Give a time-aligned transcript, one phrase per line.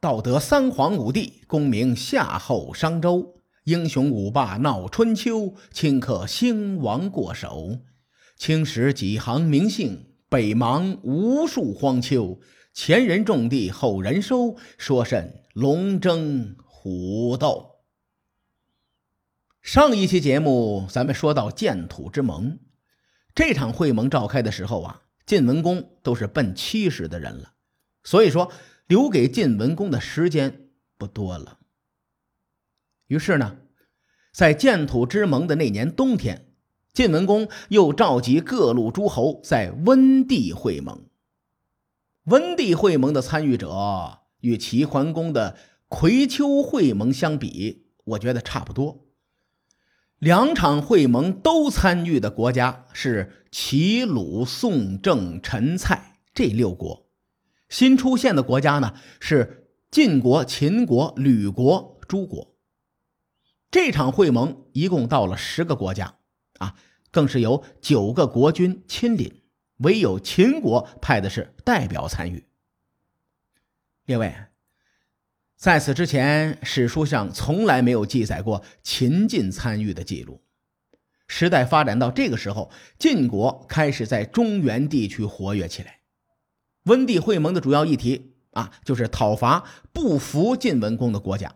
[0.00, 7.80] 道德三皇五帝，功名夏后商周，英雄五霸闹春秋，顷刻兴亡过手。
[8.36, 12.38] 青史几行名姓，北邙无数荒丘。
[12.72, 17.80] 前人种地，后人收，说甚龙争虎斗？
[19.60, 22.60] 上一期节目咱们说到建土之盟，
[23.34, 27.54] 这场会盟召开的时候啊，晋文公都是奔七十的人了，
[28.04, 28.52] 所以说。
[28.88, 31.58] 留给晋文公的时间不多了。
[33.06, 33.58] 于是呢，
[34.32, 36.54] 在建土之盟的那年冬天，
[36.92, 41.04] 晋文公又召集各路诸侯在温地会盟。
[42.24, 45.56] 温地会盟的参与者与齐桓公的
[45.88, 49.06] 葵丘会盟相比，我觉得差不多。
[50.18, 57.07] 两场会盟都参与的国家是齐、鲁、宋、郑、陈、蔡这六国。
[57.68, 62.56] 新出现的国家呢是晋国、秦国、吕国、诸国。
[63.70, 66.18] 这场会盟一共到了十个国家，
[66.58, 66.74] 啊，
[67.10, 69.42] 更是由九个国君亲临，
[69.78, 72.46] 唯有秦国派的是代表参与。
[74.06, 74.52] 另外，
[75.56, 80.42] 在此之前，史书上从来没有记载过秦晋参与的记录。
[81.26, 85.97] 时代发展到这个时候，晋国开始在中原地区活跃起来。
[86.88, 91.54] 温地会盟的主要议题啊，就是讨伐不服晋文公的国家。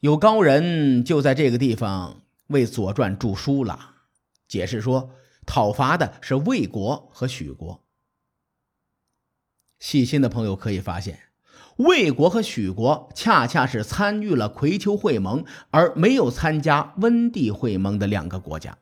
[0.00, 3.94] 有高人就在这个地方为《左传》著书了，
[4.46, 5.10] 解释说，
[5.46, 7.82] 讨伐的是魏国和许国。
[9.78, 11.20] 细心的朋友可以发现，
[11.76, 18.78] 魏国和许国恰恰是参与了葵丘会盟而没有参加温地会盟的两个国家。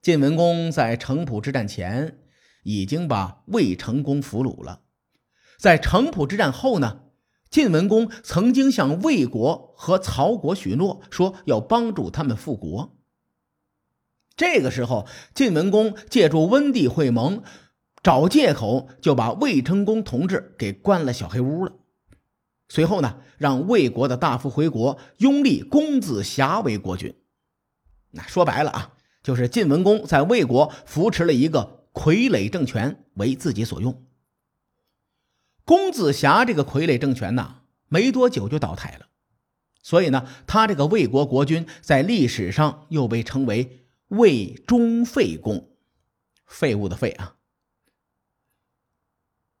[0.00, 2.16] 晋文公在城濮之战前。
[2.62, 4.82] 已经把魏成功俘虏了。
[5.58, 7.02] 在城濮之战后呢，
[7.50, 12.96] 晋文公曾经向魏国和曹国许诺，说要帮助他们复国。
[14.36, 17.42] 这个时候，晋文公借助温地会盟，
[18.02, 21.72] 找借口就把魏成功同志给关了小黑屋了。
[22.68, 27.14] 随后呢，让魏国的大夫回国，拥立公子瑕为国君。
[28.12, 31.79] 那说白了啊，就是晋文公在魏国扶持了一个。
[31.92, 34.06] 傀儡政权为自己所用。
[35.64, 39.06] 公子瑕这个傀儡政权呢，没多久就倒台了，
[39.82, 45.70] 所以呢，他这个魏国国君在历史上又被称为魏忠废公，
[46.46, 47.36] 废物的废啊。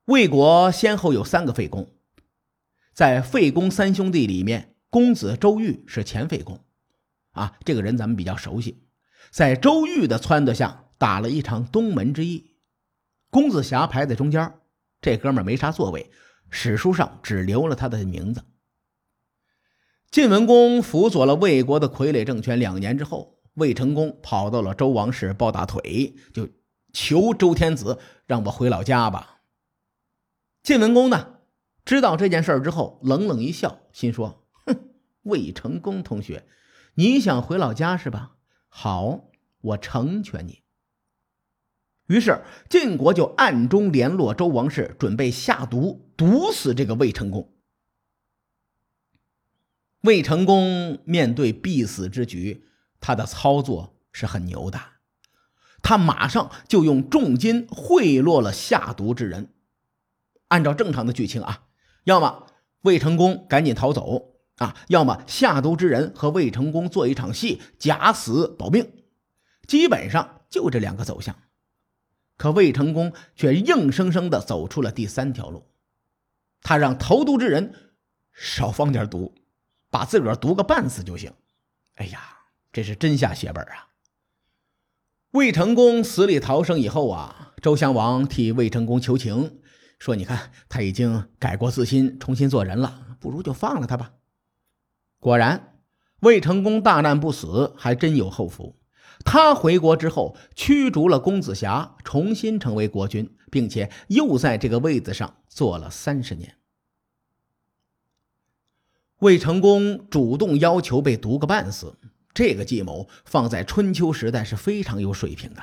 [0.06, 1.94] 魏国先后有三个废公，
[2.92, 6.64] 在废公三兄弟里面，公子周瑜是前废公，
[7.30, 8.82] 啊，这个人咱们比较熟悉，
[9.30, 10.86] 在周瑜的撺掇下。
[11.00, 12.58] 打了一场东门之役，
[13.30, 14.52] 公子瑕排在中间，
[15.00, 16.10] 这哥们没啥作为，
[16.50, 18.44] 史书上只留了他的名字。
[20.10, 26.46] 晋文公辅佐了魏国的傀儡政权两年之后，魏成功跑到了周王室抱大腿，就
[26.92, 29.40] 求周天子让我回老家吧。
[30.62, 31.38] 晋文公呢，
[31.86, 34.90] 知道这件事之后，冷冷一笑，心说：“哼，
[35.22, 36.46] 魏成功同学，
[36.96, 38.32] 你想回老家是吧？
[38.68, 39.30] 好，
[39.62, 40.60] 我成全你。”
[42.10, 47.52] 于是晋国就暗中联络周王室，准备下毒毒死这个魏成功。
[50.00, 52.64] 魏成功面对必死之局，
[53.00, 54.80] 他的操作是很牛的，
[55.82, 59.54] 他马上就用重金贿赂了下毒之人。
[60.48, 61.68] 按照正常的剧情啊，
[62.02, 62.48] 要么
[62.80, 68.90] 魏成功赶紧逃走啊，要么下毒之人和魏成功做一场戏，假死保命，
[69.68, 71.36] 基本上就这两个走向。
[72.40, 75.66] 可魏成功却硬生生的走出了第三条路，
[76.62, 77.92] 他让投毒之人
[78.32, 79.34] 少放点毒，
[79.90, 81.34] 把自个儿毒个半死就行。
[81.96, 82.38] 哎呀，
[82.72, 83.88] 这是真下血本啊！
[85.32, 89.60] 魏成功死里逃生以后啊，周襄王替魏成功求情，
[89.98, 94.14] 说：“你看他已经改过自新，重新做人了，不如就放了他吧。”
[95.20, 95.74] 果然，
[96.20, 98.79] 魏成功大难不死，还真有后福。
[99.24, 106.56] 他回国之后，驱逐了公子瑕，重新成为国君，并且又在这个位子上坐了三十年。
[109.18, 111.98] 魏成功主动要求被毒个半死，
[112.32, 115.62] 这个计谋放在春秋时代是非常有水平的。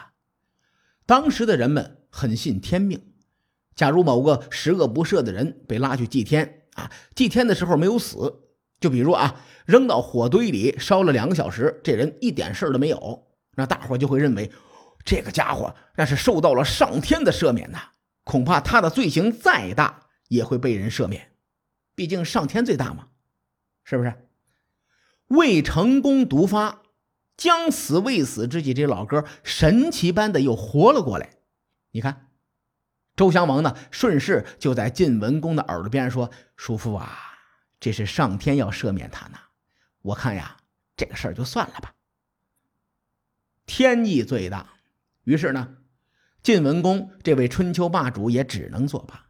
[1.07, 3.01] 当时的人们很信天命，
[3.75, 8.44] 假如某个十恶不赦的人被拉去祭天啊，祭天的时候没有死，
[8.80, 13.26] 就比如啊，扔到火堆里烧了两个小时，这人一点事都没有。
[13.57, 14.51] 那大伙就会认为，
[15.04, 17.80] 这个家伙那是受到了上天的赦免呐。
[18.24, 21.31] 恐怕他的罪行再大，也会被人赦免，
[21.95, 23.07] 毕竟上天最大嘛，
[23.83, 24.13] 是不是？
[25.27, 26.83] 未成功毒发，
[27.36, 31.31] 将死未死之际，这老哥神奇般的又活了过来。
[31.92, 32.27] 你看，
[33.15, 37.18] 周襄王呢，顺势就在晋文公的耳朵边说：“叔父啊，
[37.80, 39.38] 这是上天要赦免他呢。
[40.03, 40.57] 我看呀，
[40.95, 41.94] 这个事儿就算了吧。
[43.67, 44.73] 天意最大。”
[45.25, 45.75] 于是呢，
[46.41, 49.27] 晋文公这位春秋霸主也只能作罢。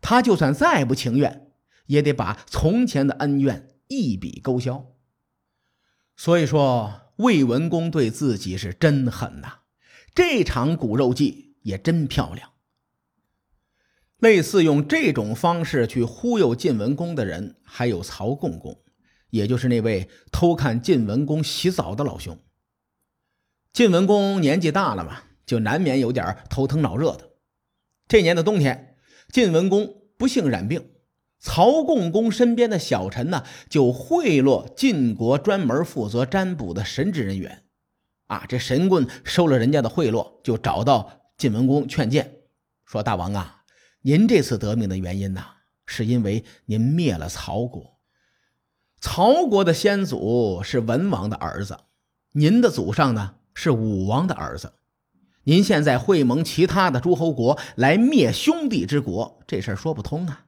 [0.00, 1.50] 他就算再不情愿，
[1.86, 4.94] 也得把从前的恩怨一笔勾销。
[6.16, 9.60] 所以说，魏文公对自己是真狠呐！
[10.14, 12.50] 这场骨肉计也真漂亮。
[14.18, 18.82] 类似用这种方式去忽悠晋文公的人，还有曹共公，
[19.30, 22.38] 也就是那位偷看晋文公洗澡的老兄。
[23.72, 27.30] 晋文公年纪大了嘛，就难免有点头疼脑热的。
[28.08, 28.96] 这年的冬天，
[29.32, 30.90] 晋文公不幸染病。
[31.38, 37.62] 曹共公身边的小臣呢，就贿赂晋国专门负责占卜的神职人员。
[38.26, 42.40] 啊，这神棍收了人家的贿赂，就找到晋文公劝谏，
[42.84, 43.62] 说：“大王啊，
[44.02, 45.42] 您这次得病的原因呢，
[45.86, 47.98] 是因为您灭了曹国。
[49.00, 51.78] 曹国的先祖是文王的儿子，
[52.32, 54.72] 您的祖上呢是武王的儿子。
[55.42, 60.46] 您现在会盟其他的诸侯国来灭兄弟之国，这事儿说不通啊。”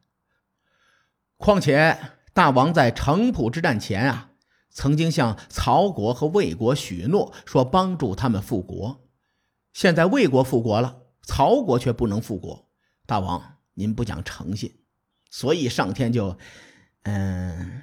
[1.36, 1.98] 况且
[2.32, 4.30] 大王在城濮之战前啊，
[4.70, 9.04] 曾经向曹国和魏国许诺说帮助他们复国。
[9.74, 12.66] 现在魏国复国了，曹国却不能复国。
[13.04, 14.74] 大王您不讲诚信，
[15.28, 16.38] 所以上天就……
[17.02, 17.82] 嗯，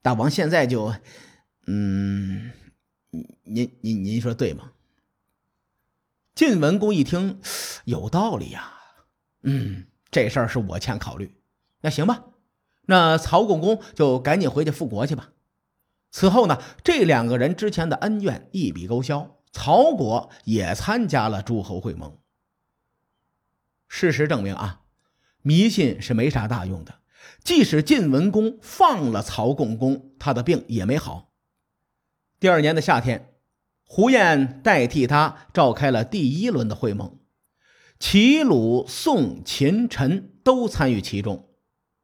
[0.00, 0.94] 大王现在就……
[1.66, 2.52] 嗯，
[3.10, 4.72] 您您您说对吗？
[6.34, 7.40] 晋文公一听，
[7.84, 8.72] 有道理呀。
[9.42, 11.34] 嗯，这事儿是我欠考虑。
[11.80, 12.24] 那行吧。
[12.86, 15.32] 那曹共公就赶紧回去复国去吧。
[16.10, 22.18] 此后呢，这两个人之前的恩怨一笔勾销，曹国也参加了诸侯会盟。
[23.88, 24.82] 事实证明啊，
[25.42, 27.00] 迷信是没啥大用的。
[27.44, 31.29] 即使晋文公放了曹共公，他的病也没好。
[32.40, 33.34] 第二年的夏天，
[33.84, 37.18] 胡彦代替他召开了第一轮的会盟，
[37.98, 41.50] 齐、鲁、宋、秦、陈都参与其中。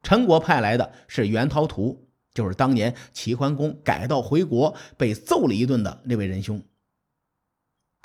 [0.02, 6.62] 陈国派来的是袁涛图，就是当年齐桓公改道回国被揍了一顿的那位仁兄。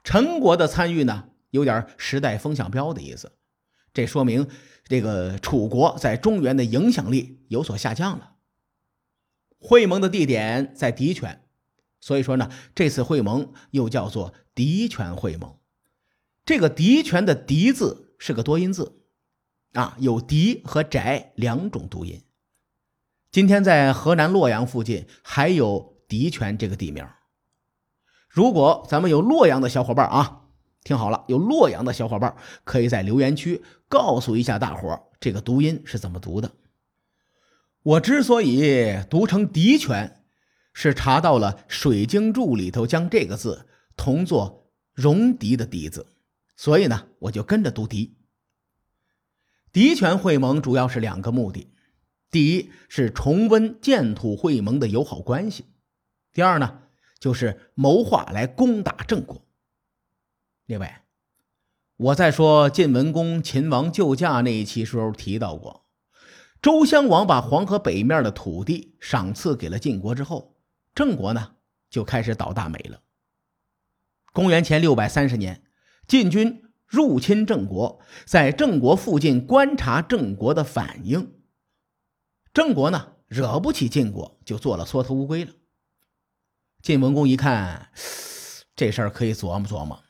[0.06, 3.34] 陈国的参与呢，有点时代风向标的意思，
[3.94, 4.48] 这说明
[4.86, 8.36] 这个楚国在中原的影响力有所下降了。
[9.60, 11.44] 会盟的地点在狄犬，
[12.02, 15.58] 所以说呢，这次会盟又叫做狄泉会盟。
[16.44, 18.98] 这个狄泉的“狄”字是个多音字。
[19.74, 22.24] 啊，有“狄”和“翟”两种读音。
[23.32, 27.08] 今天在河南洛阳附近还有狄泉这个地名。
[28.28, 30.42] 如果咱们有洛阳的小伙伴啊，
[30.84, 36.52] 听好了，有洛阳的小伙伴可以在留言区告诉一下大伙这个读音是怎么读的。
[37.84, 40.21] 我之所以读成狄泉，
[40.74, 46.08] 是查到了《水经注》里头将这个字同作“戎狄”的“狄”字，
[46.56, 48.18] 所以呢，我就跟着读“狄”。
[49.74, 51.72] 狄权会盟主要是两个目的：
[52.30, 55.64] 第一是重温建土会盟的友好关系；
[56.34, 56.82] 第二呢，
[57.20, 59.46] 就是谋划来攻打郑国。
[60.66, 61.06] 另外，
[61.98, 65.86] 我在说晋文公秦王救驾那一期时候提到过，
[66.62, 70.51] 周襄王把黄河北面的土地赏赐给了晋国之后，
[70.96, 71.56] 郑国呢
[71.90, 73.02] 就开始倒大霉了。
[74.34, 75.64] 公元前六百三十年，
[76.08, 76.64] 晋军。
[76.92, 81.40] 入侵郑国，在郑国附近观察郑国的反应。
[82.54, 85.54] 郑国呢，惹不起晋国，就做了缩头乌龟了。
[86.82, 87.94] 晋文公一看，
[88.76, 90.04] 这事儿可以琢磨琢磨。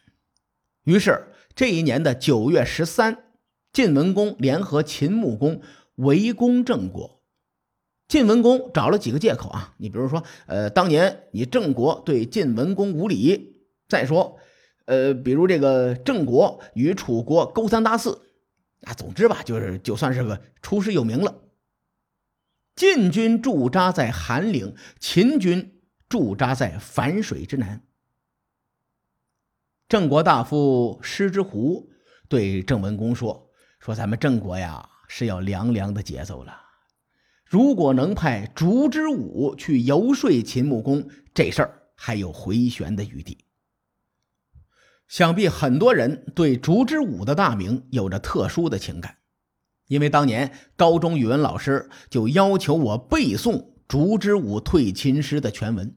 [0.86, 3.26] 于是，这一年的九月十三，
[3.72, 5.62] 晋文公联合秦穆公
[5.98, 7.21] 围攻郑国。
[8.12, 13.56] 晋文公找了几个借口啊，你比如说，呃，当年你郑国对晋文公无礼，
[13.88, 14.38] 再说。
[14.84, 18.22] 呃，比如这个郑国与楚国勾三搭四，
[18.82, 21.42] 啊，总之吧，就是就算是个出师有名了。
[22.76, 27.82] 晋军驻扎在韩岭，秦军驻扎在樊水之南。
[29.88, 31.90] 郑国大夫施之狐
[32.28, 33.50] 对郑文公说
[33.80, 36.58] ：“说咱们郑国呀是要凉凉的节奏了，
[37.52, 43.40] 如果能派烛之武去游说秦穆公，这事儿还有回旋的余地。”
[45.10, 49.18] 想必很多人对烛之武的大名有着特殊的情感，
[49.90, 55.94] 因为当年高中语文老师就要求我背诵烛之武退秦师的全文。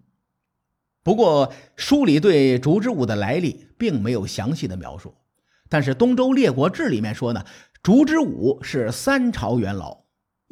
[1.05, 5.15] 不过书里对烛之武的来历并没有详细的描述，
[5.69, 7.45] 但是《东周列国志》里面说呢，
[7.81, 10.04] 烛之武是三朝元老，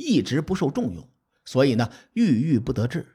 [0.02, 1.08] 一直不受重用，
[1.44, 3.06] 所以呢郁郁不得志。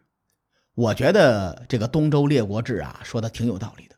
[0.74, 3.96] 我觉得这个《东周列国志》啊说的挺有道理的，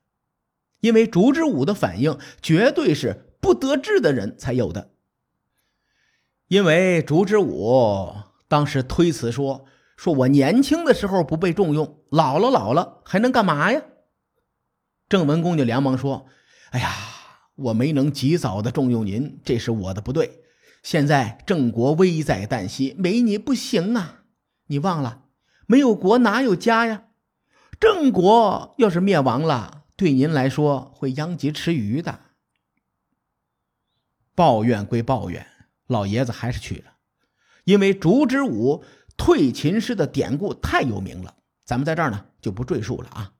[0.79, 4.91] 因为烛之武的反应绝对是不得志的人才有的。
[6.47, 8.11] 因为烛之武
[8.47, 9.65] 当时推辞说
[9.95, 13.83] ：“说我年轻的时候不被重用，老了老了还能干嘛呀？”
[15.07, 16.27] 郑文公就连忙说
[16.71, 16.91] ：“哎呀，
[17.55, 20.43] 我没能及早的重用您，这是我的不对。
[20.81, 24.23] 现在郑国危在旦夕，没你不行啊！
[24.67, 25.23] 你忘了，
[25.67, 27.05] 没有国哪有家呀？
[27.79, 32.19] 郑国要是灭亡了，对您来说会殃及池鱼的。”
[34.35, 35.45] 抱怨归抱怨。
[35.87, 36.93] 老爷子还是去了，
[37.63, 38.83] 因为烛之武
[39.17, 43.33] 退秦师的典故太有名了，咱们在这儿呢就不赘述了啊。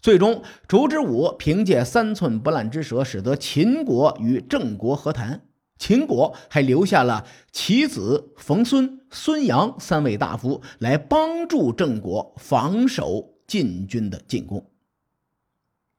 [0.00, 5.42] 最终，烛之武凭借三寸不烂之舌，使得秦国与郑国和谈。
[5.82, 14.70] 秦国还留下了其子冯孙、孙阳三位大夫来帮助郑国防守晋军的进攻。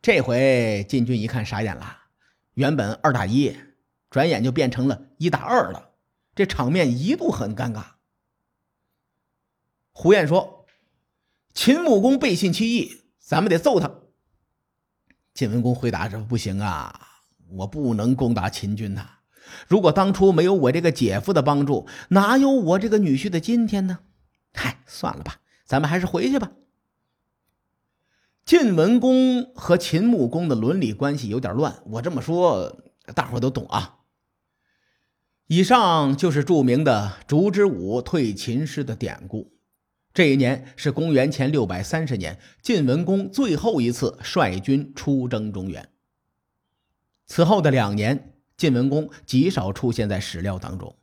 [0.02, 1.98] 这回晋军一看傻眼了，
[2.54, 3.54] 原本二打一。
[4.10, 5.90] 转眼就变成了一打二了，
[6.34, 7.84] 这场面一度很尴尬。
[9.92, 10.66] 胡彦说
[11.54, 13.92] ：“秦穆公背信弃义，咱们得揍他。”
[15.36, 19.10] 晋文公回答说：“不行啊，我不能攻打秦军呐！
[19.68, 24.00] 如果当初没有我这个姐夫的帮助，哪有我这个女婿的今天呢？
[24.54, 26.52] 嗨，算了吧，咱们还是回去吧。”
[28.46, 32.78] 晋文公和秦穆公的伦理关系有点乱，我这么说，
[33.16, 34.00] 大伙都懂啊。
[35.48, 39.54] 以上就是著名的烛之武退秦师的典故。
[40.14, 45.90] 这一年是公元前六百三十年，晋文公最后一次率军出征中原。
[47.26, 50.96] 此后的两年，晋文公极少出现在史料当中，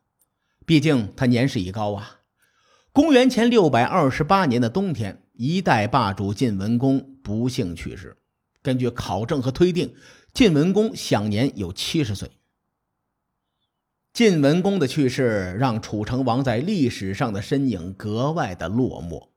[0.64, 2.20] 毕竟他年事已高啊。
[2.92, 8.16] 公元前六百二十八年的冬天，一代霸主晋文公不幸去世。
[8.62, 9.94] 根据考证和推定，
[10.34, 12.30] 晋文公享年有七十岁。
[14.12, 19.28] 晋文公的去世，让楚成王在历史上的身影格外的落寞。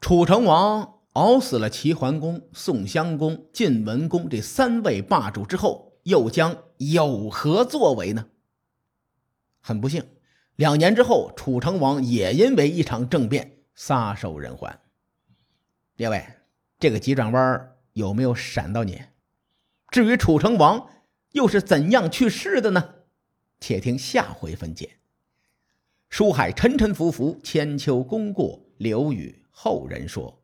[0.00, 8.26] 楚成王熬死了齐桓公、宋襄公、晋文公这三位霸主之后，又将有何作为呢？
[9.60, 10.04] 很不幸，
[10.56, 14.80] 两年之后，楚成王也因为一场政变撒手人寰。
[15.94, 16.26] 列位，
[16.80, 19.02] 这个急转弯有没有闪到你？
[19.88, 20.90] 至于楚成王
[21.30, 22.94] 又是怎样去世的呢？
[23.60, 24.96] 且听下回分解。
[26.08, 30.42] 书海沉沉浮浮，千秋功过留与后人说。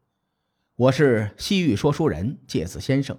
[0.76, 3.18] 我是西域说书人介子先生。